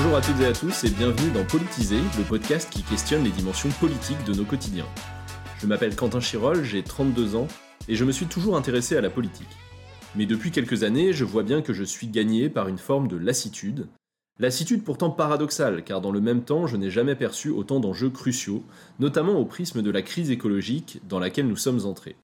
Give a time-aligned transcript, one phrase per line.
[0.00, 3.32] Bonjour à toutes et à tous et bienvenue dans Politiser, le podcast qui questionne les
[3.32, 4.86] dimensions politiques de nos quotidiens.
[5.58, 7.48] Je m'appelle Quentin Chirol, j'ai 32 ans
[7.88, 9.48] et je me suis toujours intéressé à la politique.
[10.14, 13.16] Mais depuis quelques années, je vois bien que je suis gagné par une forme de
[13.16, 13.88] lassitude.
[14.38, 18.62] Lassitude pourtant paradoxale, car dans le même temps, je n'ai jamais perçu autant d'enjeux cruciaux,
[19.00, 22.14] notamment au prisme de la crise écologique dans laquelle nous sommes entrés.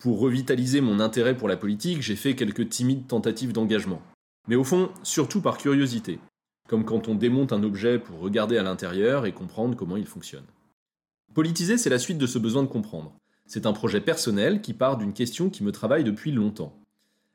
[0.00, 4.02] Pour revitaliser mon intérêt pour la politique, j'ai fait quelques timides tentatives d'engagement.
[4.48, 6.18] Mais au fond, surtout par curiosité,
[6.68, 10.44] comme quand on démonte un objet pour regarder à l'intérieur et comprendre comment il fonctionne.
[11.34, 13.12] Politiser, c'est la suite de ce besoin de comprendre.
[13.46, 16.74] C'est un projet personnel qui part d'une question qui me travaille depuis longtemps.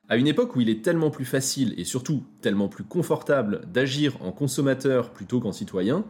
[0.07, 4.17] À une époque où il est tellement plus facile et surtout tellement plus confortable d'agir
[4.23, 6.03] en consommateur plutôt qu'en citoyen,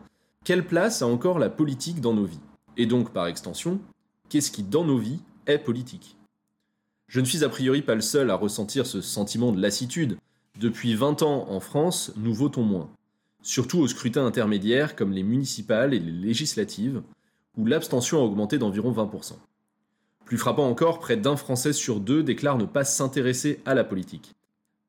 [0.45, 2.39] quelle place a encore la politique dans nos vies?
[2.77, 3.81] Et donc, par extension,
[4.29, 6.15] qu'est-ce qui dans nos vies est politique?
[7.09, 10.17] Je ne suis a priori pas le seul à ressentir ce sentiment de lassitude.
[10.59, 12.89] Depuis 20 ans en France, nous votons moins.
[13.41, 17.01] Surtout au scrutin intermédiaire comme les municipales et les législatives,
[17.57, 19.33] où l'abstention a augmenté d'environ 20%.
[20.25, 24.35] Plus frappant encore, près d'un Français sur deux déclare ne pas s'intéresser à la politique.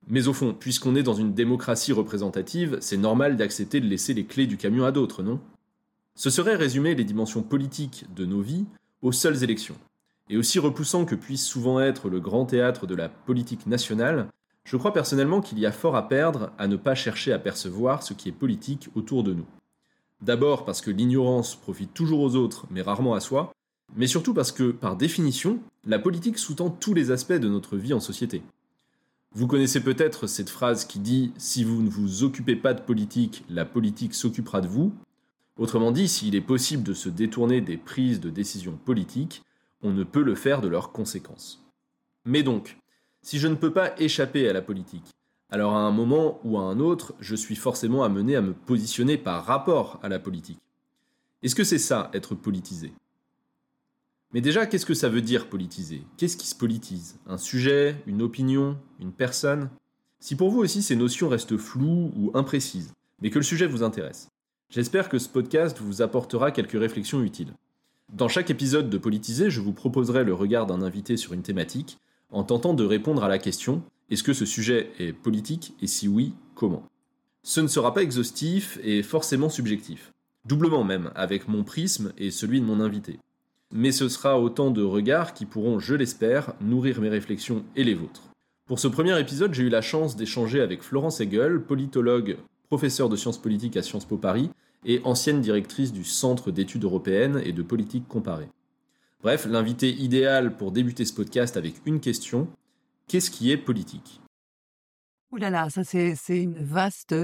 [0.07, 4.25] Mais au fond, puisqu'on est dans une démocratie représentative, c'est normal d'accepter de laisser les
[4.25, 5.41] clés du camion à d'autres, non?
[6.15, 8.67] Ce serait résumer les dimensions politiques de nos vies
[9.03, 9.77] aux seules élections.
[10.29, 14.29] Et aussi repoussant que puisse souvent être le grand théâtre de la politique nationale,
[14.65, 18.03] je crois personnellement qu'il y a fort à perdre à ne pas chercher à percevoir
[18.03, 19.47] ce qui est politique autour de nous.
[20.23, 23.53] D'abord parce que l'ignorance profite toujours aux autres, mais rarement à soi,
[23.97, 27.95] mais surtout parce que, par définition, la politique sous-tend tous les aspects de notre vie
[27.95, 28.43] en société.
[29.33, 33.45] Vous connaissez peut-être cette phrase qui dit⁇ Si vous ne vous occupez pas de politique,
[33.49, 34.89] la politique s'occupera de vous⁇
[35.57, 39.43] Autrement dit, s'il est possible de se détourner des prises de décisions politiques,
[39.83, 41.65] on ne peut le faire de leurs conséquences.
[42.25, 42.79] Mais donc,
[43.23, 45.11] si je ne peux pas échapper à la politique,
[45.51, 49.19] alors à un moment ou à un autre, je suis forcément amené à me positionner
[49.19, 50.61] par rapport à la politique.
[51.43, 52.93] Est-ce que c'est ça, être politisé?
[54.33, 56.03] Mais déjà, qu'est-ce que ça veut dire politiser?
[56.17, 57.19] Qu'est-ce qui se politise?
[57.27, 59.71] Un sujet Une opinion Une personne?
[60.21, 63.83] Si pour vous aussi ces notions restent floues ou imprécises, mais que le sujet vous
[63.83, 64.29] intéresse,
[64.69, 67.55] j'espère que ce podcast vous apportera quelques réflexions utiles.
[68.13, 71.99] Dans chaque épisode de Politiser, je vous proposerai le regard d'un invité sur une thématique,
[72.31, 76.09] en tentant de répondre à la question est-ce que ce sujet est politique et si
[76.09, 76.83] oui, comment?
[77.45, 80.13] Ce ne sera pas exhaustif et forcément subjectif.
[80.47, 83.19] Doublement même, avec mon prisme et celui de mon invité.
[83.73, 87.95] Mais ce sera autant de regards qui pourront, je l'espère, nourrir mes réflexions et les
[87.95, 88.23] vôtres.
[88.67, 92.37] Pour ce premier épisode, j'ai eu la chance d'échanger avec Florence Hegel, politologue,
[92.69, 94.51] professeur de sciences politiques à Sciences Po Paris
[94.85, 98.49] et ancienne directrice du Centre d'études européennes et de politique comparée.
[99.23, 102.49] Bref, l'invité idéal pour débuter ce podcast avec une question
[103.07, 104.21] Qu'est-ce qui est politique?
[105.31, 107.15] Ouh là là, ça c'est une vaste,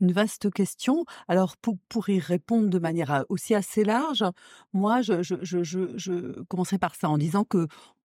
[0.00, 1.04] une vaste question.
[1.26, 4.24] Alors pour, pour y répondre de manière aussi assez large,
[4.72, 7.66] moi je, je, je, je commencerai par ça en disant que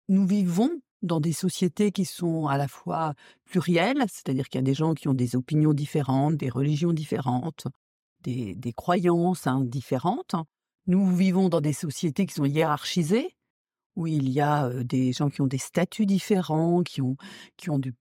[0.09, 0.69] nous vivons
[1.01, 3.15] dans des sociétés qui sont à la fois
[3.45, 7.67] plurielles, c'est-à-dire qu'il y a des gens qui ont des opinions différentes, des religions différentes,
[8.21, 10.35] des, des croyances hein, différentes.
[10.87, 13.35] Nous vivons dans des sociétés qui sont hiérarchisées,
[13.95, 17.15] où il y a des gens qui ont des statuts différents, qui ont,
[17.57, 17.93] qui ont du,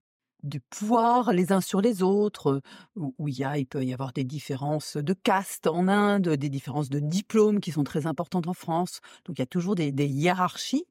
[0.43, 2.61] du pouvoir les uns sur les autres,
[2.95, 6.49] où, il, y a, il peut y avoir des différences de caste en Inde, des
[6.49, 8.99] différences de diplômes qui sont très importantes en France.
[9.25, 10.85] Donc il y a toujours des, hiérarchies.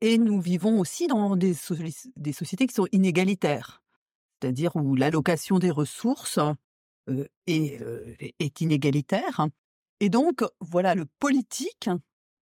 [0.00, 1.54] Et nous vivons aussi dans des,
[2.16, 3.82] des sociétés qui sont inégalitaires,
[4.42, 6.38] c'est-à-dire où l'allocation des ressources
[7.46, 7.80] est,
[8.38, 9.48] est inégalitaire.
[10.00, 11.88] Et donc, voilà, le politique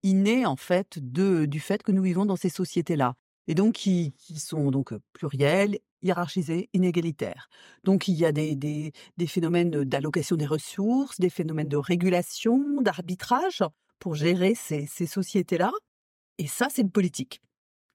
[0.03, 3.15] il naît en fait de, du fait que nous vivons dans ces sociétés-là.
[3.47, 7.49] Et donc, qui, sont donc plurielles, hiérarchisées, inégalitaires.
[7.83, 12.81] Donc, il y a des, des, des phénomènes d'allocation des ressources, des phénomènes de régulation,
[12.81, 13.63] d'arbitrage
[13.99, 15.71] pour gérer ces, ces sociétés-là.
[16.37, 17.41] Et ça, c'est le politique.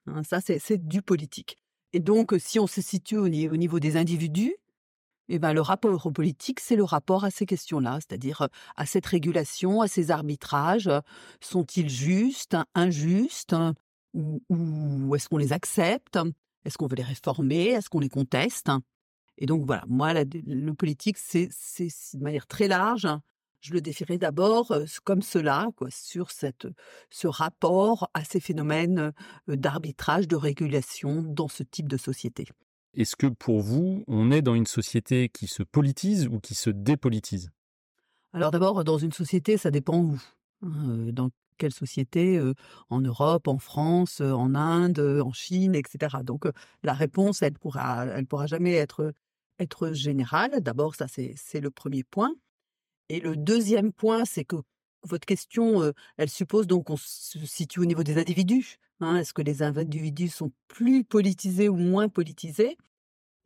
[0.07, 1.57] Hein, ça, c'est du politique.
[1.95, 4.55] Et donc, si on se situe au niveau des individus,
[5.29, 9.07] eh ben, le rapport au politique, c'est le rapport à ces questions-là, c'est-à-dire à cette
[9.07, 10.91] régulation, à ces arbitrages.
[11.41, 13.55] Sont-ils justes, injustes,
[14.15, 16.19] ou, est-ce qu'on les accepte?
[16.65, 17.67] Est-ce qu'on veut les réformer?
[17.69, 18.71] Est-ce qu'on les conteste?
[19.37, 23.07] Et donc voilà, moi, le politique, c'est de manière très large.
[23.61, 24.73] Je le définirais d'abord
[25.05, 26.67] comme cela, quoi, sur cette,
[27.11, 29.13] ce rapport à ces phénomènes
[29.47, 32.47] d'arbitrage, de régulation dans ce type de société.
[32.99, 36.69] Est-ce que pour vous, on est dans une société qui se politise ou qui se
[36.69, 37.53] dépolitise?
[38.33, 40.21] Alors d'abord, dans une société, ça dépend où.
[40.63, 42.55] Hein, euh, dans quelle société euh,
[42.91, 46.17] En Europe, en France, euh, en Inde, en Chine, etc.
[46.25, 46.49] Donc
[46.83, 49.13] la réponse, elle pourra, elle pourra jamais être
[49.61, 50.61] être générale.
[50.61, 52.35] D'abord, ça c'est c'est le premier point.
[53.11, 54.57] Et le deuxième point, c'est que
[55.05, 58.79] votre question, elle suppose donc qu'on se situe au niveau des individus.
[58.99, 59.19] Hein.
[59.19, 62.77] Est-ce que les individus sont plus politisés ou moins politisés?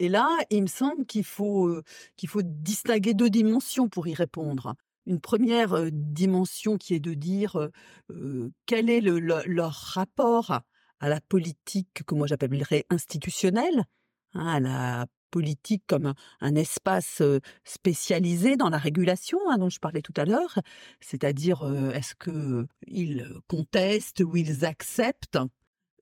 [0.03, 1.81] Et là, il me semble qu'il faut,
[2.17, 4.75] qu'il faut distinguer deux dimensions pour y répondre.
[5.07, 7.71] Une première dimension qui est de dire
[8.67, 10.63] quel est leur rapport
[10.99, 13.85] à la politique que moi j'appellerais institutionnelle,
[14.35, 17.23] hein, à la politique comme un, espace
[17.63, 20.59] spécialisé dans la régulation hein, dont je parlais tout à l'heure,
[21.01, 21.63] c'est-à-dire
[21.95, 25.39] est-ce qu'ils contestent ou ils acceptent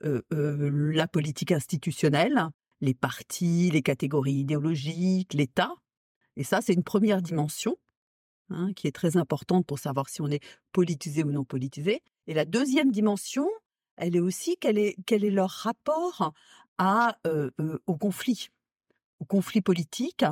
[0.01, 2.51] la politique institutionnelle,
[2.81, 5.75] les partis, les catégories idéologiques, l'État.
[6.37, 7.77] Et ça, c'est une première dimension
[8.49, 10.43] hein, qui est très importante pour savoir si on est
[10.73, 12.03] politisé ou non politisé.
[12.27, 13.49] Et la deuxième dimension,
[13.97, 16.33] elle est aussi quel est, quel est leur rapport
[16.79, 17.19] à,
[17.87, 18.49] au conflit
[19.21, 20.25] au conflit politique,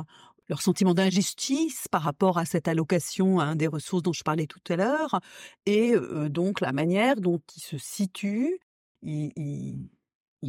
[0.47, 4.61] leur sentiment d'injustice par rapport à cette allocation hein, des ressources dont je parlais tout
[4.67, 5.19] à l'heure,
[5.67, 5.93] et
[6.27, 8.59] donc la manière dont ils se situent,
[9.03, 9.89] ils,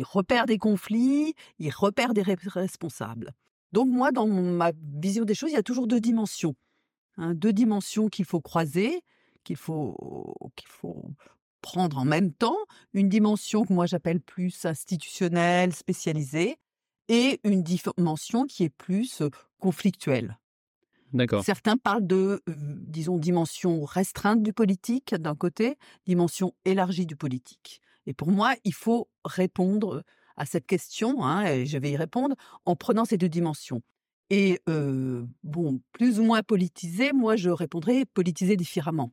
[0.03, 3.33] repèrent des conflits, ils repèrent des responsables.
[3.73, 6.55] Donc moi, dans ma vision des choses, il y a toujours deux dimensions.
[7.17, 9.03] Hein, deux dimensions qu'il faut croiser,
[9.45, 11.11] qu'il faut, qu'il faut
[11.61, 12.57] prendre en même temps.
[12.95, 16.57] Une dimension que moi j'appelle plus institutionnelle, spécialisée,
[17.09, 19.23] et une dimension qui est plus
[19.59, 20.39] conflictuelle.
[21.13, 21.45] D'accord.
[21.45, 25.77] Certains parlent de, disons, dimension restreinte du politique d'un côté,
[26.07, 27.81] dimension élargie du politique.
[28.07, 30.03] Et pour moi, il faut répondre
[30.37, 33.83] à cette question, hein, et je vais y répondre, en prenant ces deux dimensions.
[34.31, 34.61] Et
[35.43, 39.13] bon, plus ou moins politisé, moi je répondrais politisé différemment.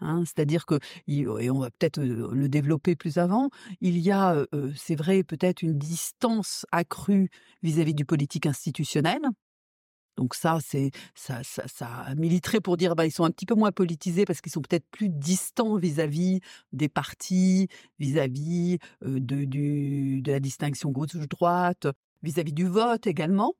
[0.00, 4.44] Hein, c'est-à-dire que, et on va peut-être le développer plus avant, il y a,
[4.76, 7.30] c'est vrai, peut-être une distance accrue
[7.62, 9.20] vis-à-vis du politique institutionnel.
[10.16, 13.54] Donc ça, c'est ça, ça, ça militerait pour dire, bah, ils sont un petit peu
[13.54, 16.40] moins politisés parce qu'ils sont peut-être plus distants vis-à-vis
[16.72, 17.68] des partis,
[17.98, 21.88] vis-à-vis de, la distinction gauche-droite,
[22.22, 23.54] vis-à-vis du vote également.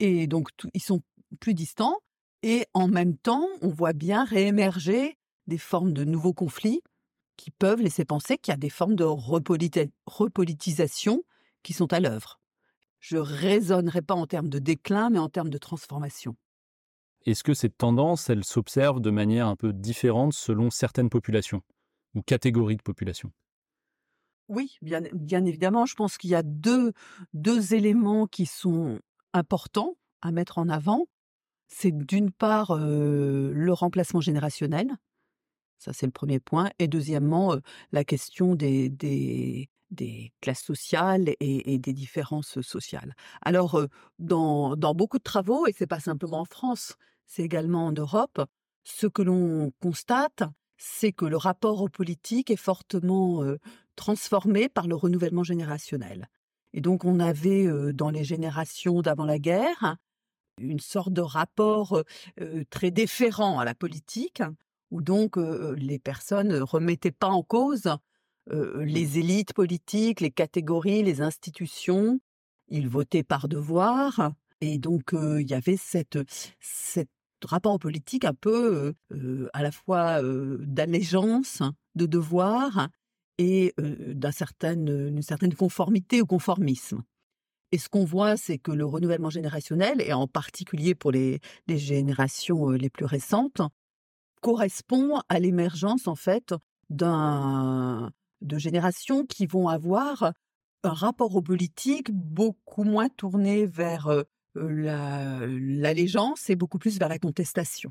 [0.00, 1.00] Et donc, ils sont
[1.40, 1.98] plus distants.
[2.42, 5.16] Et en même temps, on voit bien réémerger
[5.46, 6.82] des formes de nouveaux conflits
[7.36, 11.24] qui peuvent laisser penser qu'il y a des formes de repolitisation
[11.62, 12.40] qui sont à l'œuvre.
[13.04, 16.36] Je raisonnerai pas en termes de déclin, mais en termes de transformation.
[17.26, 21.60] Est-ce que cette tendance, elle s'observe de manière un peu différente selon certaines populations
[22.14, 23.30] ou catégories de populations?
[24.48, 25.84] Oui, bien, bien évidemment.
[25.84, 26.94] Je pense qu'il y a deux,
[27.34, 28.98] deux éléments qui sont
[29.34, 31.04] importants à mettre en avant.
[31.68, 34.96] C'est d'une part le remplacement générationnel,
[35.76, 36.70] ça, c'est le premier point.
[36.78, 37.56] Et deuxièmement,
[37.92, 39.68] la question des, des,
[40.40, 43.14] classes sociales et, des différences sociales.
[43.42, 43.80] Alors,
[44.18, 46.94] dans, dans beaucoup de travaux, et c'est pas simplement en France,
[47.26, 48.42] c'est également en Europe,
[48.84, 50.42] ce que l'on constate,
[50.76, 53.42] c'est que le rapport aux politiques est fortement
[53.96, 56.28] transformé par le renouvellement générationnel.
[56.72, 59.96] Et donc, on avait dans les générations d'avant la guerre
[60.60, 62.02] une sorte de rapport
[62.70, 64.42] très déférent à la politique,
[64.90, 67.88] où donc les personnes ne remettaient pas en cause
[68.50, 72.20] les élites politiques, les catégories, les institutions.
[72.68, 74.32] Ils votaient par devoir.
[74.60, 76.18] Et donc, il y avait cette,
[76.60, 77.08] cette
[77.44, 78.94] rapport politique un peu
[79.52, 81.62] à la fois d'allégeance,
[81.94, 82.88] de devoir
[83.38, 87.02] et d'une certaine, certaine conformité au conformisme.
[87.72, 91.78] Et ce qu'on voit, c'est que le renouvellement générationnel, et en particulier pour les, les
[91.78, 93.60] générations les plus récentes,
[94.40, 96.54] correspond à l'émergence en fait
[96.90, 100.32] d'un de générations qui vont avoir
[100.82, 104.08] un rapport aux politiques beaucoup moins tourné vers
[104.54, 107.90] l'allégeance et beaucoup plus vers la contestation.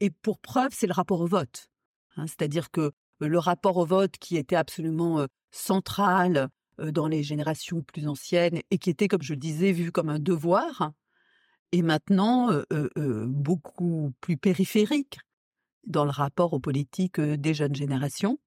[0.00, 1.68] Et pour preuve, c'est le rapport au vote.
[2.16, 2.26] Hein.
[2.26, 6.48] C'est-à-dire que le rapport au vote qui était absolument central
[6.78, 10.18] dans les générations plus anciennes et qui était, comme je le disais, vu comme un
[10.18, 10.92] devoir,
[11.72, 12.50] est maintenant
[13.26, 15.18] beaucoup plus périphérique
[15.86, 18.38] dans le rapport aux politiques des jeunes générations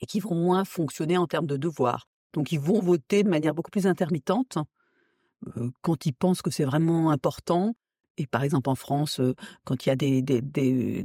[0.00, 2.08] et qui vont moins fonctionner en termes de devoirs.
[2.32, 4.58] Donc ils vont voter de manière beaucoup plus intermittente
[5.82, 7.74] quand ils pensent que c'est vraiment important.
[8.16, 9.20] Et par exemple en France,
[9.64, 11.04] quand il y a des, des, des,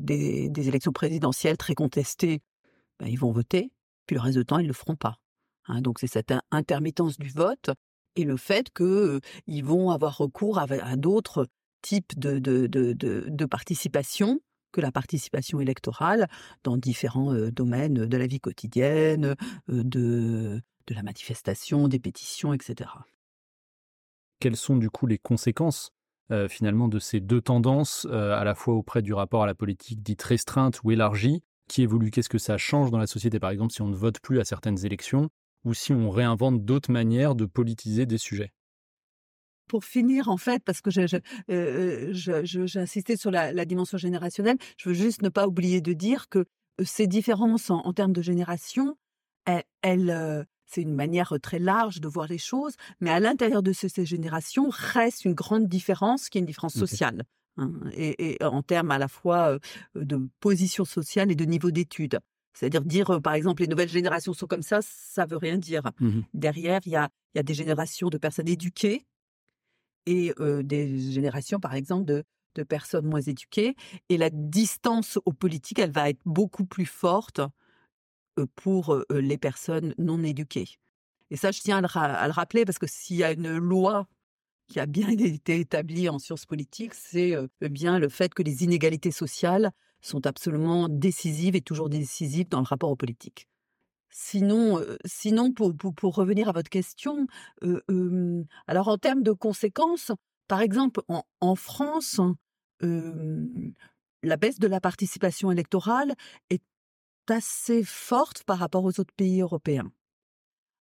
[0.50, 2.42] des, élections présidentielles très contestées,
[3.00, 3.72] ben, ils vont voter,
[4.08, 5.18] puis le reste du temps, ils ne le feront pas.
[5.68, 5.82] Hein.
[5.82, 7.70] donc c'est cette intermittence du vote
[8.18, 11.48] et le fait qu'ils vont avoir recours à, à d'autres
[11.82, 14.42] types de, de, de, de participation
[14.74, 16.28] que la participation électorale
[16.66, 19.36] dans différents domaines de la vie quotidienne,
[19.70, 22.90] de, de la manifestation, des pétitions, etc.
[24.40, 25.92] Quelles sont du coup les conséquences
[26.50, 30.24] finalement de ces deux tendances, à la fois auprès du rapport à la politique dite
[30.24, 32.12] restreinte ou élargie, qui évolue?
[32.12, 34.44] Qu'est-ce que ça change dans la société, par exemple, si on ne vote plus à
[34.44, 35.30] certaines élections
[35.64, 38.52] ou si on réinvente d'autres manières de politiser des sujets?
[39.74, 45.24] Pour finir, en fait, parce que j'ai insisté sur la, dimension générationnelle, je veux juste
[45.24, 46.46] ne pas oublier de dire que
[46.84, 48.96] ces différences en, termes de génération,
[49.82, 54.06] elles, c'est une manière très large de voir les choses, mais à l'intérieur de ces,
[54.06, 57.24] générations reste une grande différence qui est une différence sociale.
[57.58, 59.58] Hein, et, en termes à la fois
[59.96, 62.20] de position sociale et de niveau d'études.
[62.54, 65.82] C'est-à-dire dire, par exemple, les nouvelles générations sont comme ça, ça veut rien dire.
[66.00, 69.08] Mmh Derrière, il y a, y a des générations de personnes éduquées
[70.06, 70.34] et
[70.64, 72.24] des générations, par exemple, de,
[72.56, 73.76] de personnes moins éduquées.
[74.10, 77.42] Et la distance aux politiques, elle va être beaucoup plus forte
[78.56, 80.68] pour les personnes non éduquées.
[81.30, 84.08] Et ça, je tiens à le, rappeler parce que s'il y a une loi
[84.68, 89.12] qui a bien été établie en sciences politiques, c'est bien le fait que les inégalités
[89.12, 93.48] sociales sont absolument décisives et toujours décisives dans le rapport aux politiques.
[94.16, 97.26] Sinon, sinon pour, pour, revenir à votre question,
[98.68, 100.12] alors en termes de conséquences,
[100.48, 102.22] par exemple, en, France,
[102.80, 106.14] la baisse de la participation électorale
[106.52, 106.62] est
[107.28, 109.92] assez forte par rapport aux autres pays européens.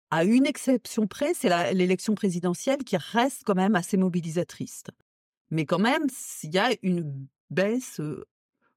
[0.10, 4.84] À une exception près, c'est l'élection présidentielle qui reste quand même assez mobilisatrice.
[5.52, 6.08] Mais quand même,
[6.44, 8.02] il y a une baisse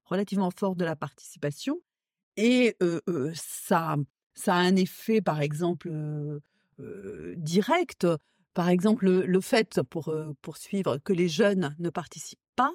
[0.05, 1.81] relativement forte de la participation
[2.37, 2.77] et
[3.33, 3.97] ça,
[4.35, 5.91] ça a un effet, par exemple,
[7.37, 8.07] direct.
[8.53, 12.71] Par exemple, le, fait, pour poursuivre, que les jeunes ne participent pas,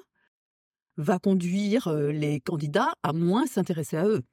[0.97, 4.23] va conduire les candidats à moins s'intéresser à eux.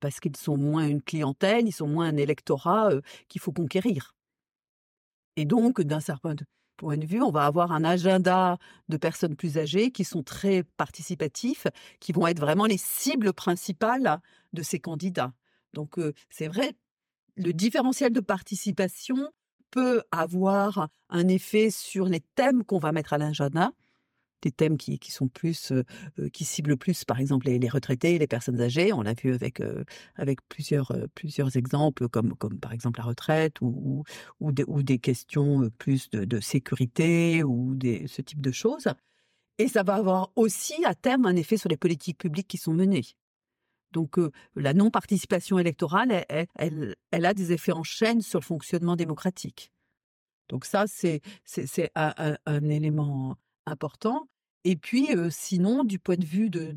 [0.00, 2.90] Parce qu'ils sont moins une clientèle, ils sont moins un électorat
[3.28, 4.14] qu'il faut conquérir.
[5.36, 6.34] Et donc, d'un certain
[6.76, 10.62] point de vue, on va avoir un agenda de personnes plus âgées qui sont très
[10.62, 11.66] participatifs,
[12.00, 14.20] qui vont être vraiment les cibles principales
[14.52, 15.32] de ces candidats.
[15.76, 16.74] Donc c'est vrai,
[17.36, 19.30] le différentiel de participation
[19.70, 23.72] peut avoir un effet sur les thèmes qu'on va mettre à l'agenda,
[24.40, 25.72] des thèmes qui, sont plus,
[26.32, 28.94] qui ciblent plus, par exemple, les, retraités, les personnes âgées.
[28.94, 29.60] On l'a vu avec,
[30.14, 34.04] avec plusieurs, plusieurs exemples, comme, comme par exemple la retraite ou,
[34.40, 34.52] ou,
[34.82, 38.88] des, questions plus de, sécurité ou des, ce type de choses.
[39.58, 42.72] Et ça va avoir aussi à terme un effet sur les politiques publiques qui sont
[42.72, 43.04] menées.
[43.92, 44.16] Donc
[44.54, 49.72] la non-participation électorale, elle, a des effets en chaîne sur le fonctionnement démocratique.
[50.48, 51.20] Donc ça, c'est
[51.94, 54.28] un, élément important.
[54.64, 56.76] Et puis, sinon, du point de vue de,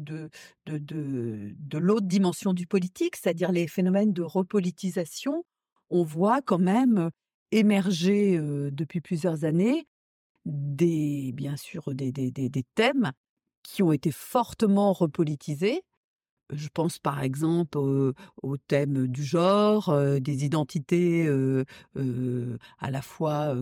[1.74, 5.44] l'autre dimension du politique, c'est-à-dire les phénomènes de repolitisation,
[5.90, 7.10] on voit quand même
[7.52, 8.40] émerger
[8.72, 9.88] depuis plusieurs années
[10.46, 13.12] des, bien sûr, des, des thèmes
[13.64, 15.84] qui ont été fortement repolitisés
[16.52, 21.30] je pense par exemple au, thème du genre, des identités
[22.80, 23.56] à la fois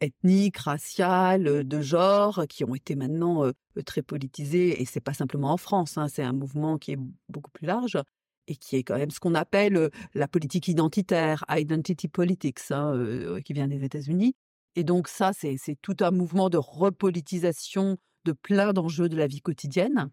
[0.00, 3.50] ethniques, raciales, de genre, qui ont été maintenant
[3.86, 4.80] très politisées.
[4.80, 6.98] Et c'est pas simplement en France, hein, c'est un mouvement qui est
[7.28, 7.98] beaucoup plus large
[8.46, 13.52] et qui est quand même ce qu'on appelle la politique identitaire, identity politics, hein, qui
[13.52, 14.34] vient des États-Unis.
[14.76, 19.40] Et donc ça, c'est tout un mouvement de repolitisation de plein d'enjeux de la vie
[19.40, 20.10] quotidienne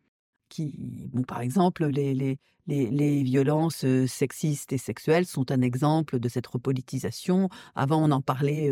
[0.60, 6.48] bon, par exemple, les, les, les, violences sexistes et sexuelles sont un exemple de cette
[6.48, 7.50] repolitisation.
[7.75, 8.70] Avant, on n'en parlait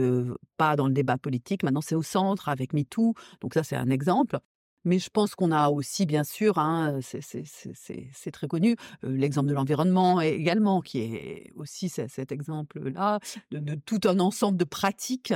[0.58, 1.64] pas dans le débat politique.
[1.64, 3.14] Maintenant, c'est au centre avec MeToo.
[3.42, 4.40] Donc ça, c'est un exemple.
[4.86, 10.22] Mais je pense qu'on a aussi, bien sûr, hein, c'est très connu, l'exemple de l'environnement
[10.22, 13.20] également, qui est aussi cet exemple-là,
[13.52, 15.34] de, de, tout un ensemble de pratiques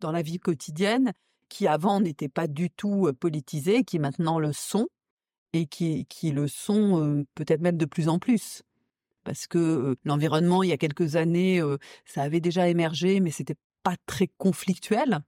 [0.00, 1.12] dans la vie quotidienne
[1.48, 4.88] qui avant n'étaient pas du tout politisées, qui maintenant le sont
[5.52, 8.62] et qui, le sont peut-être même de plus en plus.
[9.24, 11.62] Parce que l'environnement, il y a quelques années,
[12.04, 15.20] ça avait déjà émergé, mais c'était pas très conflictuel.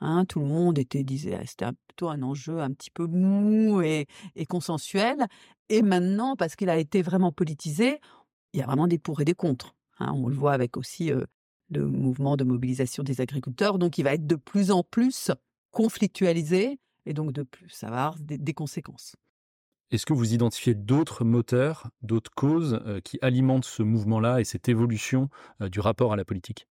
[0.00, 3.82] Hein, tout le monde était disait ah, c'était plutôt un enjeu un petit peu mou
[3.82, 4.06] et,
[4.36, 5.26] et consensuel.
[5.68, 8.00] Et maintenant, parce qu'il a été vraiment politisé,
[8.52, 9.74] il y a vraiment des pour et des contre.
[9.98, 10.12] Hein.
[10.14, 11.10] on le voit avec aussi
[11.70, 13.78] le mouvement de mobilisation des agriculteurs.
[13.78, 15.30] Donc, il va être de plus en plus
[15.70, 19.16] conflictualisé et donc de plus, ça va avoir des conséquences.
[19.90, 24.68] Est-ce que vous identifiez d'autres moteurs, d'autres causes euh, qui alimentent ce mouvement-là et cette
[24.68, 25.30] évolution
[25.62, 26.66] euh, du rapport à la politique?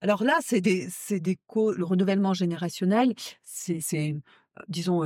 [0.00, 4.16] Alors là, c'est des, le renouvellement générationnel, c'est,
[4.68, 5.04] disons,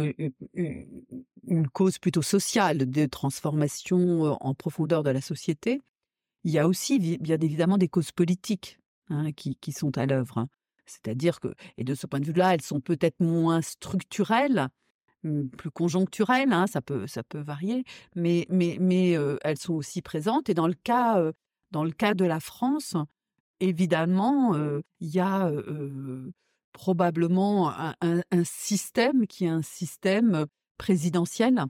[0.54, 5.81] une, cause plutôt sociale de transformation euh, en profondeur de la société.
[6.45, 8.78] Il y a aussi, bien évidemment, des causes politiques
[9.09, 10.38] hein, qui, sont à l'œuvre.
[10.38, 10.49] Hein.
[10.87, 14.69] C'est-à-dire que, et de ce point de vue-là, elles sont peut-être moins structurelles,
[15.57, 18.47] plus conjoncturelles, hein, ça peut varier, mais
[19.43, 20.49] elles sont aussi présentes.
[20.49, 22.97] Et dans le cas de la France,
[23.61, 24.55] évidemment,
[25.00, 25.50] il y a
[26.73, 30.47] probablement un, système qui est un système
[30.79, 31.64] présidentiel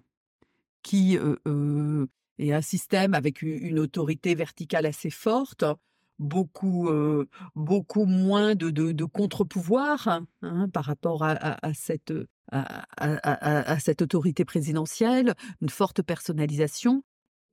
[0.83, 5.65] qui est un système avec une autorité verticale assez forte,
[6.19, 6.85] beaucoup
[8.07, 12.13] moins de, de, contre-pouvoir hein, par rapport à, cette
[12.51, 17.03] à, cette autorité présidentielle, une forte personnalisation.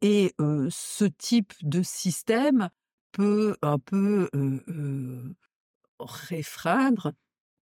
[0.01, 0.33] Et
[0.69, 2.69] ce type de système
[3.11, 4.29] peut un peu
[5.99, 7.13] réfragre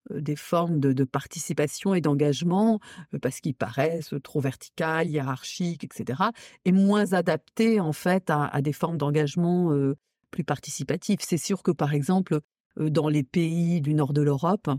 [0.10, 2.80] des formes de, participation et d'engagement
[3.22, 6.24] parce qu'ils paraissent trop verticales, hiérarchiques, etc.
[6.66, 9.72] et moins adaptés en fait à, des formes d'engagement
[10.32, 11.20] plus participatifs.
[11.22, 12.40] C'est sûr que par exemple
[12.78, 14.70] dans les pays du nord de l'Europe,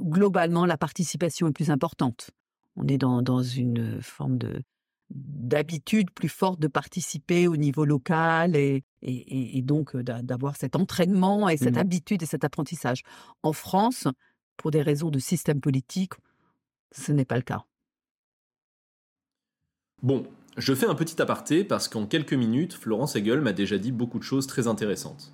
[0.00, 2.30] globalement la participation est plus importante.
[2.76, 4.62] On est dans, dans une forme de
[5.10, 11.56] d'habitude plus forte de participer au niveau local et, et, donc d'avoir cet entraînement et
[11.56, 13.02] cette mmh habitude et cet apprentissage.
[13.42, 14.06] En France,
[14.56, 16.12] pour des raisons de système politique,
[16.92, 17.64] ce n'est pas le cas.
[20.02, 20.26] Bon,
[20.56, 24.18] je fais un petit aparté parce qu'en quelques minutes, Florence Hegel m'a déjà dit beaucoup
[24.18, 25.32] de choses très intéressantes.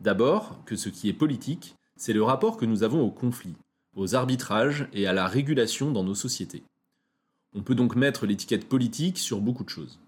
[0.00, 3.54] D'abord, que ce qui est politique, c'est le rapport que nous avons au conflit,
[3.96, 6.62] aux arbitrages et à la régulation dans nos sociétés.
[7.54, 10.00] On peut donc mettre l'étiquette politique sur beaucoup de choses.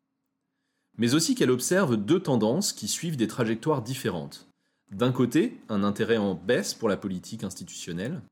[0.99, 4.49] Mais aussi qu'elle observe deux tendances qui suivent des trajectoires différentes.
[4.91, 8.23] D'un côté, un intérêt en baisse pour la politique institutionnelle,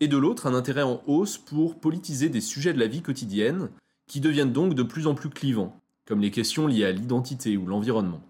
[0.00, 3.70] et de l'autre, un intérêt en hausse pour politiser des sujets de la vie quotidienne
[4.06, 7.66] qui deviennent donc de plus en plus clivants, comme les questions liées à l'identité ou
[7.66, 8.20] l'environnement.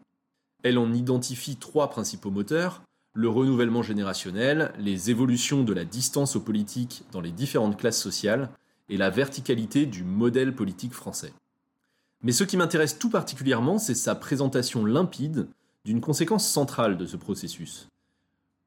[0.62, 2.82] Elle en identifie trois principaux moteurs,
[3.16, 8.50] le renouvellement générationnel, les évolutions de la distance aux politiques dans les différentes classes sociales,
[8.88, 11.32] et la verticalité du modèle politique français.
[12.22, 15.48] Mais ce qui m'intéresse tout particulièrement, c'est sa présentation limpide
[15.84, 17.88] d'une conséquence centrale de ce processus.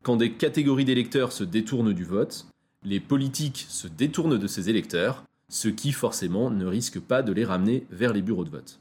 [0.03, 2.47] Quand des catégories d'électeurs se détournent du vote,
[2.83, 7.45] les politiques se détournent de ces électeurs, ce qui forcément ne risque pas de les
[7.45, 8.79] ramener vers les bureaux de vote.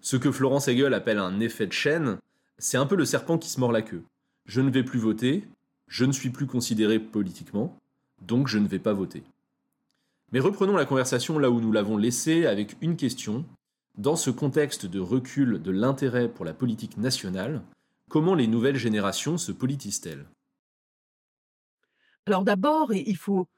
[0.00, 2.18] Ce que Florence Hegel appelle un effet de chaîne,
[2.56, 4.02] c'est un peu le serpent qui se mord la queue.
[4.48, 5.46] Je ne vais plus voter,
[5.88, 7.78] je ne suis plus considéré politiquement,
[8.22, 9.22] donc je ne vais pas voter.
[10.32, 13.44] Mais reprenons la conversation là où nous l'avons laissée avec une question.
[13.98, 17.62] Dans ce contexte de recul de l'intérêt pour la politique nationale,
[18.08, 20.26] comment les nouvelles générations se politisent-elles?
[22.24, 23.48] Alors d'abord, il faut,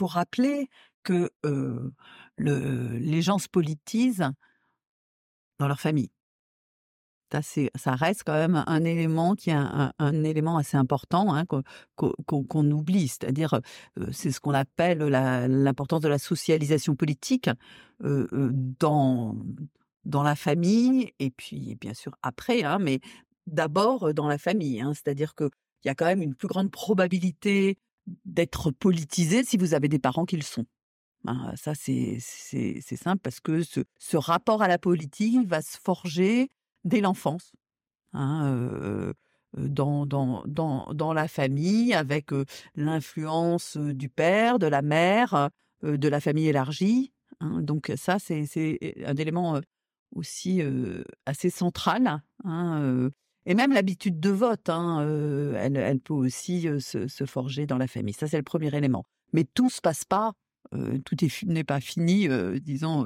[0.00, 0.68] rappeler
[1.04, 1.92] que euh,
[2.36, 4.32] le, les gens se politisent
[5.58, 6.10] dans leur famille
[7.40, 11.44] ça reste quand même un élément qui est un, élément assez important hein,
[11.96, 13.08] qu'on oublie.
[13.08, 13.60] C'est-à-dire,
[14.10, 17.48] c'est ce qu'on appelle l'importance de la socialisation politique
[18.00, 19.36] dans
[20.04, 23.00] dans la famille et puis bien sûr après, hein, mais
[23.46, 24.80] d'abord dans la famille.
[24.80, 24.92] Hein.
[24.94, 25.50] C'est-à-dire qu'il
[25.84, 27.78] y a quand même une plus grande probabilité
[28.24, 30.66] d'être politisé si vous avez des parents qui le sont.
[31.54, 36.50] ça, c'est simple parce que ce, rapport à la politique va se forger
[36.84, 37.52] dès l'enfance.
[38.14, 39.12] Hein,
[39.56, 42.30] dans, dans, dans, dans, la famille, avec
[42.74, 45.50] l'influence du père, de la mère,
[45.82, 47.12] de la famille élargie.
[47.40, 47.60] Hein.
[47.62, 48.46] donc ça, c'est
[49.04, 49.60] un élément
[50.14, 50.62] aussi
[51.26, 52.22] assez central.
[52.44, 53.10] Hein,
[53.44, 58.14] et même l'habitude de vote, elle, elle, peut aussi se, se, forger dans la famille.
[58.14, 59.04] Ça, c'est le premier élément.
[59.32, 60.32] Mais tout se passe pas,
[61.04, 61.16] tout
[61.46, 62.28] n'est pas fini,
[62.60, 63.04] disons,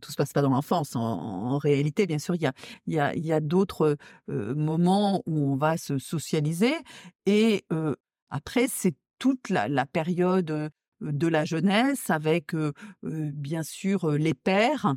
[0.00, 0.96] tout se passe pas dans l'enfance.
[0.96, 2.52] En, réalité, bien sûr, il
[2.86, 3.96] y a, d'autres
[4.28, 6.74] moments où on va se socialiser.
[7.26, 7.64] Et
[8.30, 12.54] après, c'est toute la, période de la jeunesse avec,
[13.02, 14.94] bien sûr, les pères,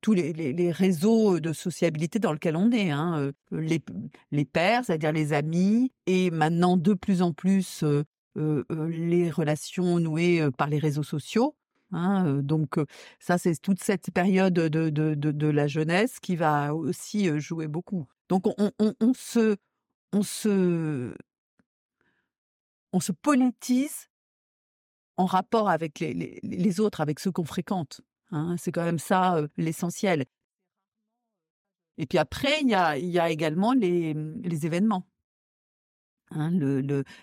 [0.00, 3.82] tous les, réseaux de sociabilité dans lesquels on est, hein, les,
[4.30, 7.84] les pères, c'est-à-dire les amis, et maintenant de plus en plus
[8.34, 11.54] les relations nouées par les réseaux sociaux.
[11.92, 12.76] Hein, donc
[13.20, 18.06] ça, c'est toute cette période de, de, la jeunesse qui va aussi jouer beaucoup.
[18.28, 19.56] Donc on, on, se,
[20.12, 21.14] on, se,
[22.92, 24.08] on se politise
[25.18, 28.00] en rapport avec les, les, autres, avec ceux qu'on fréquente.
[28.30, 28.56] Hein.
[28.58, 30.24] c'est quand même ça l'essentiel.
[31.98, 35.06] Et puis après, il y a, y a également les, les événements.
[36.34, 36.50] Hein,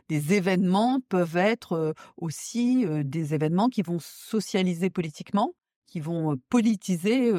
[0.10, 5.54] des événements peuvent être aussi des événements qui vont socialiser politiquement,
[5.88, 7.32] qui vont politiser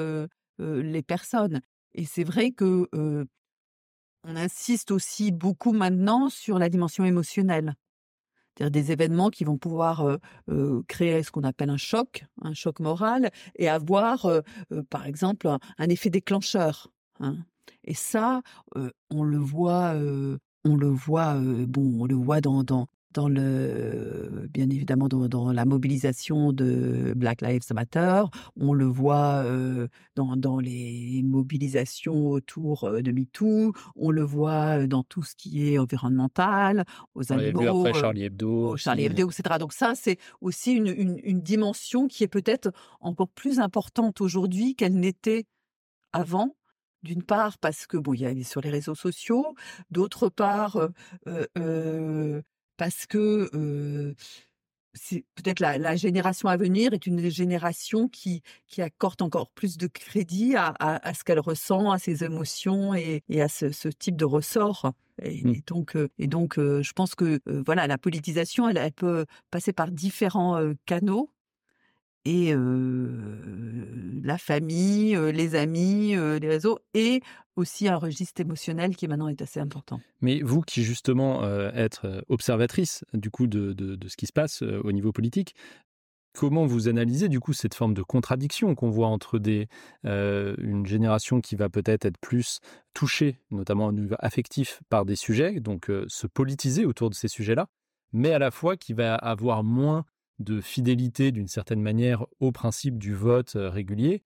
[0.59, 1.61] les personnes.
[1.95, 2.89] Et c'est vrai que
[4.25, 7.75] on insiste aussi beaucoup maintenant sur la dimension émotionnelle.
[8.57, 10.19] C'est-à-dire des événements qui vont pouvoir
[10.89, 14.29] créer ce qu'on appelle un choc, un choc moral, et avoir,
[14.91, 16.89] par exemple, un, effet déclencheur.
[17.21, 17.37] Hein.
[17.85, 18.43] Et ça,
[19.11, 19.95] on le voit,
[20.65, 21.37] on le voit,
[21.69, 27.41] bon, on le voit dans, dans, dans le, bien évidemment dans, la mobilisation de Black
[27.43, 28.23] Lives Matter,
[28.57, 29.45] on le voit
[30.15, 35.79] dans, dans, les mobilisations autour de MeToo, on le voit dans tout ce qui est
[35.79, 39.57] environnemental, aux animaux, après Charlie Hebdo, Charlie Hebdo, etc.
[39.59, 42.71] Donc ça, c'est aussi une, une, une dimension qui est peut-être
[43.01, 45.47] encore plus importante aujourd'hui qu'elle n'était
[46.13, 46.55] avant
[47.03, 49.55] d'une part parce que bon, il y a sur les réseaux sociaux,
[49.91, 50.79] d'autre part
[52.77, 54.15] parce que
[54.95, 59.87] c'est peut-être la, génération à venir est une génération qui, qui accorde encore plus de
[59.87, 64.17] crédit à, à, ce qu'elle ressent, à ses émotions et, et à ce, ce, type
[64.17, 64.93] de ressort.
[65.23, 65.61] Et, mmh.
[65.67, 70.61] donc, et donc, je pense que voilà, la politisation, elle, elle, peut passer par différents
[70.87, 71.31] canaux
[72.25, 72.55] et
[74.23, 77.23] la famille, les amis, les réseaux et
[77.57, 80.01] aussi un registre émotionnel qui maintenant est assez important.
[80.21, 84.93] Mais vous qui justement êtes observatrice du coup de, de, ce qui se passe au
[84.93, 85.55] niveau politique,
[86.35, 89.69] comment vous analysez du coup cette forme de contradiction qu'on voit entre des,
[90.05, 92.61] une génération qui va peut-être être plus
[92.95, 97.67] touchée, notamment au niveau affectif, par des sujets, donc se politiser autour de ces sujets-là,
[98.13, 100.05] mais à la fois qui va avoir moins
[100.41, 104.23] de fidélité d'une certaine manière au principe du vote euh, régulier,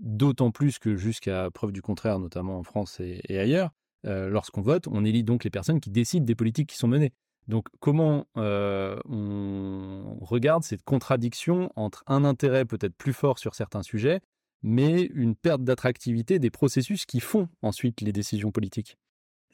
[0.00, 3.70] d'autant plus que jusqu'à preuve du contraire, notamment en France et, ailleurs,
[4.06, 7.12] euh, lorsqu'on vote, on élit donc les personnes qui décident des politiques qui sont menées.
[7.48, 13.82] Donc comment euh, on regarde cette contradiction entre un intérêt peut-être plus fort sur certains
[13.82, 14.20] sujets,
[14.62, 18.98] mais une perte d'attractivité des processus qui font ensuite les décisions politiques?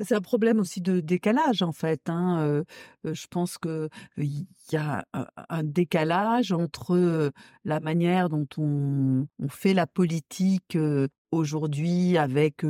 [0.01, 2.09] C'est un problème aussi de décalage en fait.
[2.09, 2.65] Hein.
[3.05, 5.05] je pense que il y a
[5.49, 7.33] un décalage entre
[7.65, 10.79] la manière dont on, fait la politique
[11.31, 12.65] aujourd'hui avec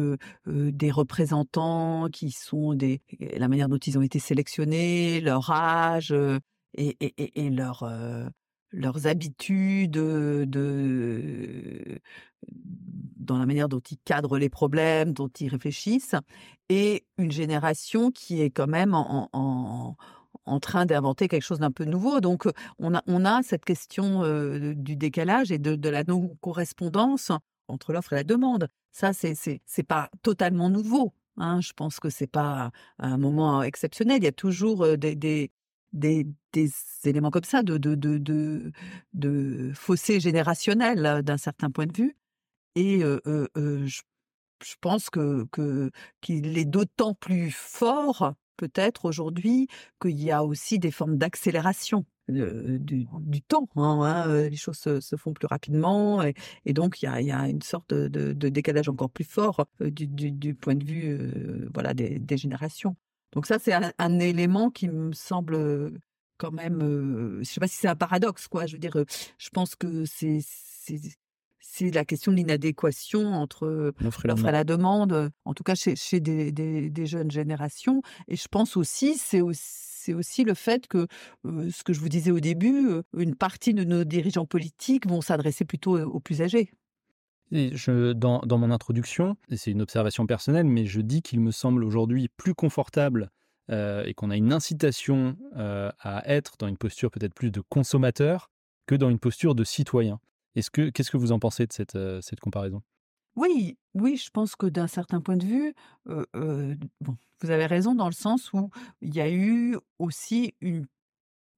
[0.47, 3.01] des représentants qui sont des
[3.37, 6.15] la manière dont ils ont été sélectionnés, leur âge
[6.75, 7.85] et, et, et leur
[8.73, 10.47] leurs habitudes, de,
[13.21, 16.17] dans la manière dont ils cadrent les problèmes, dont ils réfléchissent,
[16.69, 19.97] et une génération qui est quand même en, en,
[20.47, 22.21] en train d'inventer quelque chose d'un peu nouveau.
[22.21, 24.23] Donc, on a, on a cette question
[24.75, 27.31] du décalage et de, de la non-correspondance
[27.69, 28.69] entre l'offre et la demande.
[28.91, 31.13] Ça, c'est pas totalement nouveau.
[31.37, 31.61] Hein.
[31.61, 34.19] Je pense que c'est pas un moment exceptionnel.
[34.19, 35.53] Il y a toujours des, des,
[35.93, 36.71] des, des
[37.05, 38.73] éléments comme ça de, de, de, de,
[39.15, 39.73] de
[40.19, 42.17] générationnel d'un certain point de vue.
[42.77, 44.01] Et je,
[44.81, 45.47] pense que
[46.21, 49.69] qu'il est d'autant plus fort peut-être aujourd'hui
[50.01, 53.69] qu'il y a aussi des formes d'accélération du, temps.
[53.77, 57.93] Hein, hein, les choses se, font plus rapidement et, donc il y a, une sorte
[57.95, 62.97] de, décalage encore plus fort du, point de vue voilà des, générations.
[63.33, 65.93] Donc ça, c'est un, élément qui me semble
[66.37, 68.67] quand même, je sais pas si c'est un paradoxe, quoi.
[68.67, 68.97] Je veux dire,
[69.39, 70.41] je pense que c'est
[71.73, 76.21] c'est la question de l'inadéquation entre l'offre et, la demande, en tout cas chez, chez
[76.21, 78.03] des, des, des, jeunes générations.
[78.29, 81.07] Et je pense aussi, c'est aussi, aussi le fait que,
[81.45, 85.65] ce que je vous disais au début, une partie de nos dirigeants politiques vont s'adresser
[85.65, 86.71] plutôt aux plus âgés.
[87.53, 91.41] Et je, dans, dans, mon introduction, et c'est une observation personnelle, mais je dis qu'il
[91.41, 93.31] me semble aujourd'hui plus confortable
[93.71, 97.61] euh, et qu'on a une incitation euh, à être dans une posture peut-être plus de
[97.61, 98.51] consommateur
[98.87, 100.21] que dans une posture de citoyen.
[100.57, 102.83] Est-ce que qu'est-ce que vous en pensez de cette, euh, cette comparaison?
[103.37, 105.75] Oui, oui, je pense que d'un certain point de vue,
[106.07, 110.87] bon, vous avez raison dans le sens où il y a eu aussi une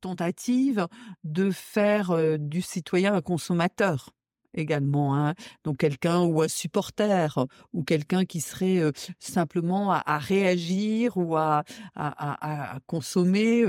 [0.03, 0.87] tentative
[1.25, 4.11] de faire du citoyen un consommateur
[4.55, 5.17] également.
[5.17, 5.35] Hein.
[5.65, 8.83] Donc quelqu'un ou un supporter ou quelqu'un qui serait
[9.19, 13.65] simplement à, réagir ou à, à, consommer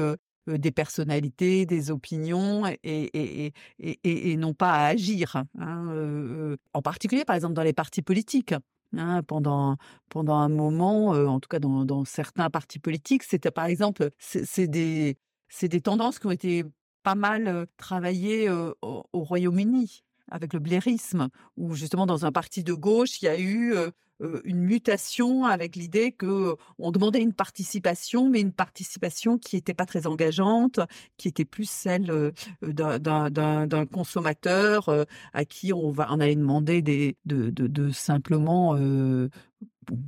[0.47, 5.43] des personnalités, des opinions et, et, et, et, non pas à agir.
[5.59, 8.53] Hein, en particulier, par exemple, dans les partis politiques.
[8.95, 9.77] Hein, pendant
[10.09, 15.17] pendant un moment, en tout cas dans, certains partis politiques, c'était par exemple, c'est des
[15.61, 16.63] des tendances qui ont été
[17.01, 22.73] pas mal travaillées au, au Royaume-Uni avec le blairisme, où justement dans un parti de
[22.73, 23.73] gauche, il y a eu
[24.19, 29.85] une mutation avec l'idée que on demandait une participation, mais une participation qui n'était pas
[29.85, 30.79] très engageante,
[31.17, 34.89] qui était plus celle d'un consommateur
[35.33, 38.77] à qui on va on allait demander de, simplement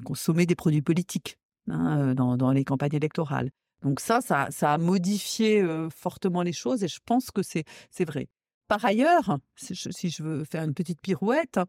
[0.06, 1.38] consommer des produits politiques.
[1.70, 3.52] hein, dans, les campagnes électorales.
[3.82, 5.64] Donc ça, ça, a modifié
[5.94, 7.66] fortement les choses et je pense que c'est
[8.06, 8.28] vrai.
[8.68, 11.60] Par ailleurs, si je, veux faire une petite pirouette,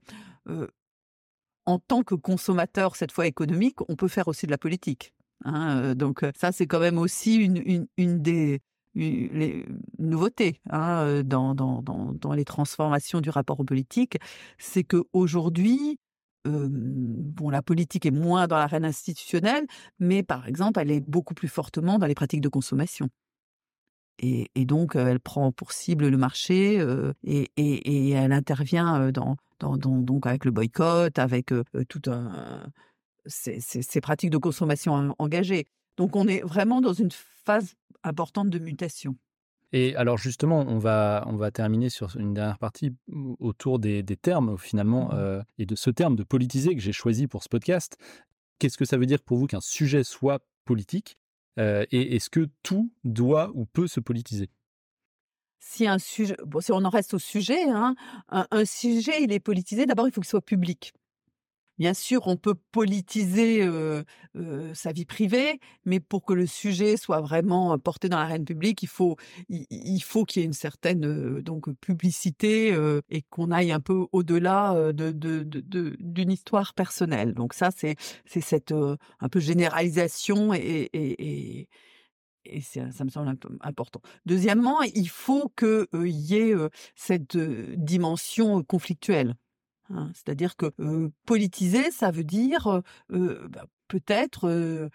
[1.66, 5.12] en tant que consommateur, cette fois économique, on peut faire aussi de la politique.
[5.44, 8.60] Hein, donc ça, c'est quand même aussi une, des
[9.98, 14.16] nouveautés hein, dans, dans, les transformations du rapport aux politiques.
[14.58, 15.98] C'est qu'aujourd'hui,
[16.44, 19.66] bon, la politique est moins dans l'arène institutionnelle,
[19.98, 23.08] mais par exemple, elle est beaucoup plus fortement dans les pratiques de consommation.
[24.18, 26.82] Et, donc, elle prend pour cible le marché
[27.24, 31.52] et, elle intervient dans, donc avec le boycott, avec
[31.88, 32.66] tout un,
[33.26, 35.66] ces, pratiques de consommation engagées.
[35.96, 39.16] Donc, on est vraiment dans une phase importante de mutation.
[39.72, 42.94] Et alors justement, on va, on va terminer sur une dernière partie
[43.40, 47.42] autour des, termes finalement mmh et de ce terme de politiser que j'ai choisi pour
[47.42, 47.98] ce podcast.
[48.58, 51.18] Qu'est-ce que ça veut dire pour vous qu'un sujet soit politique?
[51.58, 54.50] Et est-ce que tout doit ou peut se politiser?
[55.58, 57.96] Si on en reste au sujet, hein,
[58.28, 60.92] un, sujet, il est politisé, d'abord, il faut qu'il soit public.
[61.78, 63.68] Bien sûr, on peut politiser
[64.74, 68.88] sa vie privée, mais pour que le sujet soit vraiment porté dans l'arène publique, il
[68.88, 69.16] faut
[69.48, 72.74] il, faut qu'il y ait une certaine donc publicité
[73.10, 75.12] et qu'on aille un peu au-delà de,
[76.00, 77.34] d'une histoire personnelle.
[77.34, 81.68] Donc ça, c'est c'est cette un peu généralisation et, et,
[82.44, 84.00] et ça me semble important.
[84.24, 86.54] Deuxièmement, il faut qu'il y ait
[86.94, 89.34] cette dimension conflictuelle.
[89.90, 90.10] Hein.
[90.14, 90.72] C'est-à-dire que
[91.24, 94.90] politiser, ça veut dire bah, peut-être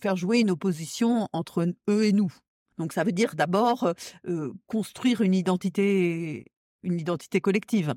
[0.00, 2.32] faire jouer une opposition entre eux et nous.
[2.78, 3.92] Donc ça veut dire d'abord
[4.66, 6.46] construire une identité,
[6.82, 7.94] une identité collective.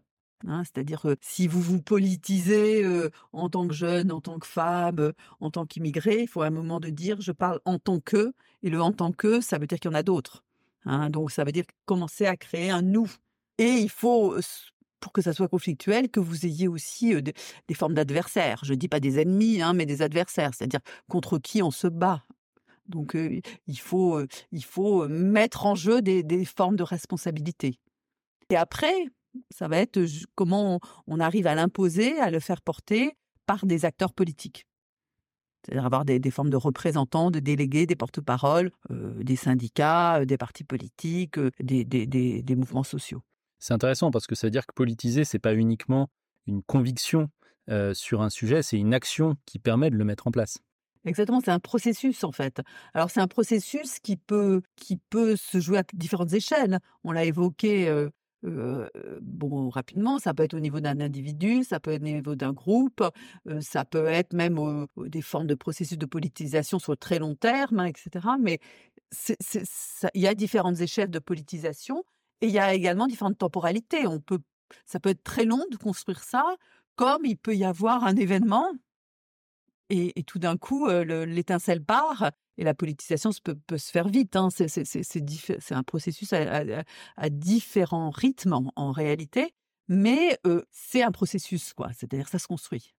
[0.47, 0.63] Hein.
[0.63, 2.83] C'est-à-dire que si vous vous politisez
[3.31, 6.51] en tant que jeune, en tant que femme, en tant qu'immigré, il faut à un
[6.51, 9.67] moment de dire je parle en tant que, et le en tant que, ça veut
[9.67, 10.43] dire qu'il y en a d'autres.
[10.85, 11.11] Hein.
[11.11, 13.09] Donc ça veut dire commencer à créer un nous.
[13.59, 14.35] Et il faut
[15.01, 17.33] pour que ça soit conflictuel, que vous ayez aussi des,
[17.73, 18.61] formes d'adversaires.
[18.63, 21.87] Je ne dis pas des ennemis, hein, mais des adversaires, c'est-à-dire contre qui on se
[21.87, 22.23] bat.
[22.87, 27.79] Donc il, faut, il faut mettre en jeu des, formes de responsabilité.
[28.49, 28.93] Et après,
[29.49, 29.99] ça va être
[30.35, 34.65] comment on, arrive à l'imposer, à le faire porter par des acteurs politiques.
[35.63, 41.39] C'est-à-dire avoir des, formes de représentants, de délégués, des porte-paroles, des syndicats, des partis politiques,
[41.59, 43.21] des mouvements sociaux.
[43.61, 46.09] C'est intéressant parce que ça veut dire que politiser, c'est pas uniquement
[46.47, 47.29] une conviction
[47.93, 50.57] sur un sujet, c'est une action qui permet de le mettre en place.
[51.05, 52.61] Exactement, c'est un processus en fait.
[52.93, 56.79] Alors c'est un processus qui peut qui peut se jouer à différentes échelles.
[57.03, 57.89] On l'a évoqué
[58.43, 62.53] bon rapidement, ça peut être au niveau d'un individu, ça peut être au niveau d'un
[62.53, 63.03] groupe,
[63.61, 67.79] ça peut être même des formes de processus de politisation sur le très long terme,
[67.79, 68.27] hein, etc.
[68.39, 68.59] Mais
[70.15, 72.03] il y a différentes échelles de politisation
[72.41, 74.07] et il y a également différentes temporalités.
[74.07, 74.39] On peut,
[74.85, 76.43] ça peut être très long de construire ça,
[76.95, 78.71] comme il peut y avoir un événement
[79.89, 84.35] et, tout d'un coup l'étincelle part et la politisation peut, se faire vite.
[84.35, 84.49] Hein.
[84.49, 89.53] C'est un processus à, différents rythmes en, réalité,
[89.87, 91.89] mais c'est un processus, quoi.
[91.93, 92.93] C'est-à-dire ça se construit.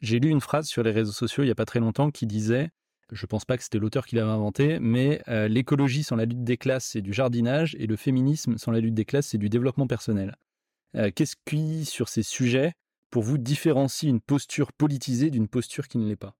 [0.00, 2.26] J'ai lu une phrase sur les réseaux sociaux il n'y a pas très longtemps qui
[2.26, 2.70] disait
[3.12, 6.44] je pense pas que c'était l'auteur qui l'avait inventé, mais euh, l'écologie sans la lutte
[6.44, 9.48] des classes, c'est du jardinage, et le féminisme sans la lutte des classes, c'est du
[9.48, 10.36] développement personnel.
[10.96, 12.72] Euh, qu'est-ce qui, sur ces sujets,
[13.10, 16.36] pour vous, différencie une posture politisée d'une posture qui ne l'est pas?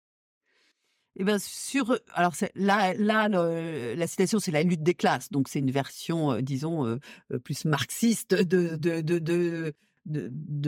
[1.19, 5.61] Eh bien, sur, alors là, là la citation, c'est la lutte des classes, donc c'est
[5.61, 6.99] une version, euh, disons,
[7.43, 9.73] plus marxiste de, de, de,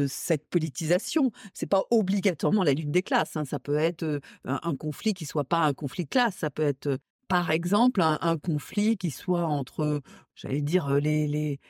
[0.09, 1.31] cette politisation.
[1.55, 3.37] C'est pas obligatoirement la lutte des classes.
[3.37, 3.45] Hein.
[3.45, 6.37] Ça peut être un, conflit qui soit pas un conflit de classe.
[6.37, 6.99] Ça peut être,
[7.29, 10.03] par exemple, un, conflit qui soit entre,
[10.35, 11.61] j'allais dire, les, les,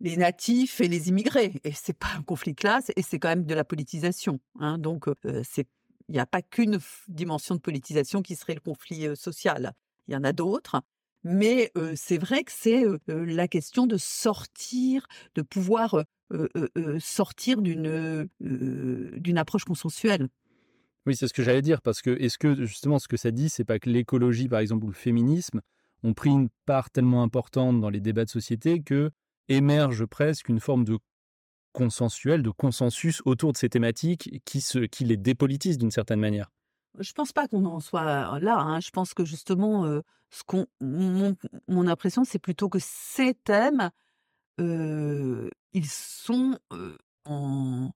[0.00, 1.52] les natifs et les immigrés.
[1.64, 4.40] Et c'est pas un conflit de classe et c'est quand même de la politisation.
[4.60, 4.78] Hein.
[4.78, 9.72] Donc, il n'y a pas qu'une dimension de politisation qui serait le conflit social.
[10.08, 10.80] Il y en a d'autres.
[11.24, 16.04] Mais c'est vrai que c'est la question de sortir, de pouvoir
[16.98, 18.28] sortir d'une
[19.36, 20.28] approche consensuelle.
[21.06, 23.48] Oui, c'est ce que j'allais dire, parce que est-ce que justement ce que ça dit,
[23.48, 25.60] c'est pas que l'écologie, par exemple, ou le féminisme
[26.02, 29.10] ont pris une part tellement importante dans les débats de société que
[29.48, 30.98] émerge presque une forme de
[31.72, 36.50] consensuel, de consensus autour de ces thématiques qui, les dépolitisent d'une certaine manière
[36.98, 38.04] Je pense pas qu'on en soit
[38.40, 38.58] là.
[38.58, 38.80] Hein.
[38.80, 39.84] Je pense que justement,
[40.30, 43.90] ce qu'on, mon, impression, c'est plutôt que ces thèmes,
[44.58, 46.58] ils sont
[47.24, 47.90] en,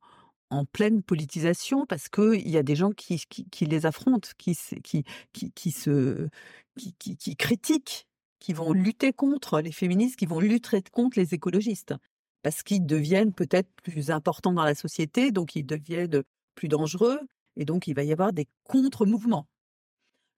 [0.50, 3.24] en pleine politisation parce qu'il y a des gens qui,
[3.60, 6.28] les affrontent, qui, qui, qui, qui se,
[6.76, 8.06] qui, qui, qui critiquent,
[8.38, 11.94] qui vont lutter contre les féministes, qui vont lutter contre les écologistes
[12.42, 16.22] parce qu'ils deviennent peut-être plus importants dans la société, donc ils deviennent
[16.54, 17.20] plus dangereux,
[17.60, 19.46] et donc il va y avoir des contre-mouvements.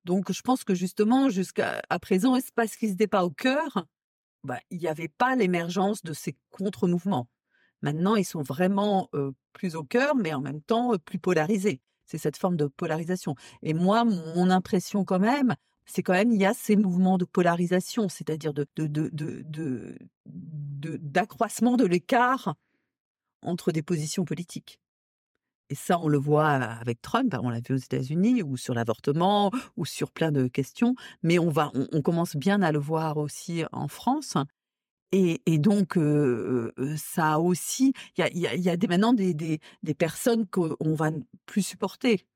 [0.04, 3.86] Donc je pense que justement, jusqu'à présent, parce qu'ils n'étaient pas au cœur,
[4.42, 7.28] bah, il n'y avait pas l'émergence de ces contre-mouvements.
[7.80, 9.08] Maintenant, ils sont vraiment
[9.52, 11.80] plus au cœur, mais en même temps plus polarisés.
[12.06, 13.36] C'est cette forme de polarisation.
[13.62, 15.54] Et moi, mon impression quand même,
[15.86, 18.66] c'est quand même il y a ces mouvements de polarisation, c'est-à-dire de,
[20.26, 22.56] d'accroissement de l'écart
[23.42, 24.81] entre des positions politiques.
[25.72, 29.50] Et ça, on le voit avec Trump, on l'a vu aux États-Unis, ou sur l'avortement,
[29.78, 33.64] ou sur plein de questions, mais on, va, on, commence bien à le voir aussi
[33.72, 34.36] en France.
[35.12, 35.98] Et, donc,
[36.98, 41.10] ça aussi, il y a, y a, des, maintenant des, des, des personnes qu'on va
[41.46, 42.26] plus supporter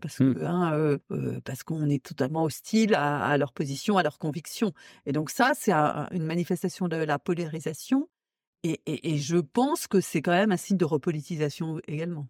[0.00, 0.34] parce mmh.
[0.34, 0.98] que hein,
[1.44, 4.72] parce qu'on est totalement hostile à, leur position, à leurs convictions.
[5.04, 8.08] Et donc ça, c'est une manifestation de la polarisation.
[8.62, 12.26] Et, et, je pense que c'est quand même un signe de repolitisation également.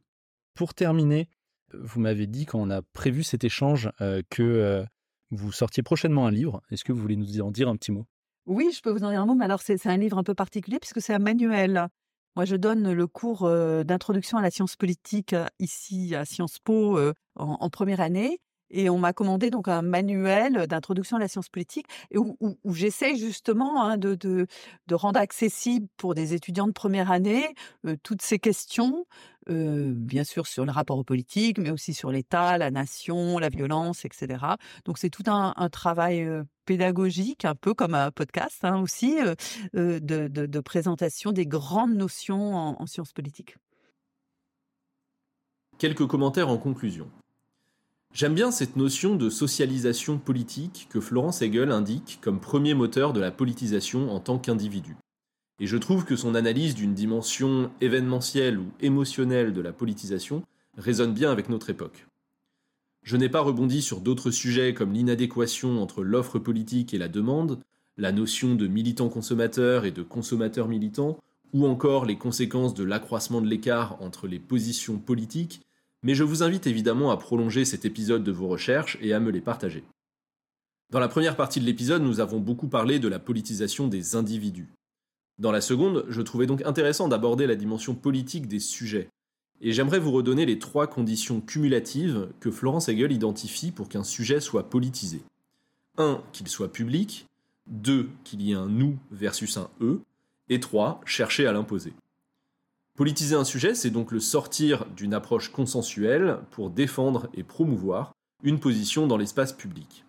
[0.56, 1.28] Pour terminer,
[1.72, 3.90] vous m'avez dit quand on a prévu cet échange
[4.30, 4.84] que
[5.30, 6.62] vous sortiez prochainement un livre.
[6.70, 8.06] Est-ce que vous voulez nous en dire un petit mot?
[8.46, 10.34] Oui, je peux vous en dire un mot, mais alors c'est un livre un peu
[10.34, 11.88] particulier puisque c'est un manuel.
[12.36, 13.48] Moi, je donne le cours
[13.84, 16.98] d'introduction à la science politique ici à Sciences Po
[17.34, 18.38] en, première année.
[18.70, 23.16] Et on m'a commandé donc un manuel d'introduction à la science politique où, où, j'essaie
[23.16, 24.46] justement hein, de,
[24.90, 27.54] rendre accessible pour des étudiants de première année
[28.02, 29.06] toutes ces questions,
[29.48, 34.04] bien sûr sur le rapport aux politiques, mais aussi sur l'État, la nation, la violence,
[34.04, 34.44] etc.
[34.84, 36.26] Donc c'est tout un, travail
[36.64, 39.16] pédagogique, un peu comme un podcast hein, aussi,
[39.74, 43.56] de, de, présentation des grandes notions en sciences politiques.
[45.78, 47.10] Quelques commentaires en conclusion.
[48.16, 53.20] J'aime bien cette notion de socialisation politique que Florence Hegel indique comme premier moteur de
[53.20, 54.96] la politisation en tant qu'individu.
[55.60, 60.44] Et je trouve que son analyse d'une dimension événementielle ou émotionnelle de la politisation
[60.78, 62.06] résonne bien avec notre époque.
[63.02, 67.60] Je n'ai pas rebondi sur d'autres sujets comme l'inadéquation entre l'offre politique et la demande,
[67.98, 71.18] la notion de militant consommateur et de consommateur militant,
[71.52, 75.66] ou encore les conséquences de l'accroissement de l'écart entre les positions politiques
[76.02, 79.30] mais je vous invite évidemment à prolonger cet épisode de vos recherches et à me
[79.30, 79.84] les partager.
[80.90, 84.68] Dans la première partie de l'épisode, nous avons beaucoup parlé de la politisation des individus.
[85.38, 89.10] Dans la seconde, je trouvais donc intéressant d'aborder la dimension politique des sujets,
[89.60, 94.40] et j'aimerais vous redonner les trois conditions cumulatives que Florence Hegel identifie pour qu'un sujet
[94.40, 95.22] soit politisé.
[95.98, 96.22] 1.
[96.32, 97.26] Qu'il soit public.
[97.68, 98.08] 2.
[98.24, 100.02] Qu'il y ait un nous versus un eux.
[100.48, 101.00] Et 3.
[101.06, 101.94] Chercher à l'imposer.
[102.96, 108.58] Politiser un sujet, c'est donc le sortir d'une approche consensuelle pour défendre et promouvoir une
[108.58, 110.06] position dans l'espace public.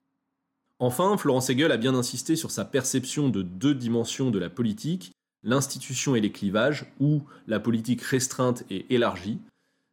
[0.79, 5.11] Enfin, Florence Hegel a bien insisté sur sa perception de deux dimensions de la politique,
[5.43, 9.39] l'institution et les clivages, ou la politique restreinte et élargie.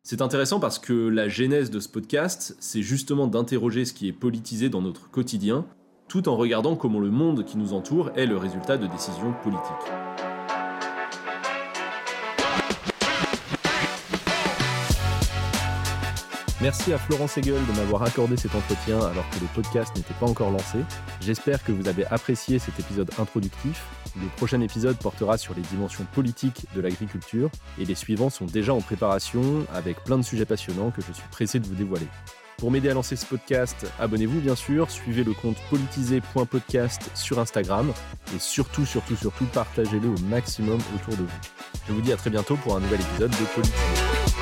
[0.04, 4.12] C'est intéressant parce que la genèse de ce podcast, c'est justement d'interroger ce qui est
[4.12, 5.66] politisé dans notre quotidien,
[6.06, 10.23] tout en regardant comment le monde qui nous entoure est le résultat de décisions politiques.
[16.64, 20.24] Merci à Florence Hegel de m'avoir accordé cet entretien alors que le podcast n'était pas
[20.24, 20.78] encore lancé.
[21.20, 23.84] J'espère que vous avez apprécié cet épisode introductif.
[24.18, 28.72] Le prochain épisode portera sur les dimensions politiques de l'agriculture et les suivants sont déjà
[28.72, 32.08] en préparation avec plein de sujets passionnants que je suis pressé de vous dévoiler.
[32.56, 37.92] Pour m'aider à lancer ce podcast, abonnez-vous bien sûr, suivez le compte politisé.podcast sur Instagram
[38.34, 41.40] et surtout, surtout, surtout, partagez-le au maximum autour de vous.
[41.86, 44.33] Je vous dis à très bientôt pour un nouvel épisode de Politisé.